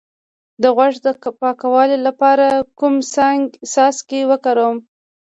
د 0.61 0.63
غوږ 0.75 0.93
د 1.05 1.07
پاکوالي 1.39 1.97
لپاره 2.07 2.45
کوم 2.79 2.95
څاڅکي 3.71 4.19
وکاروم؟ 4.31 4.77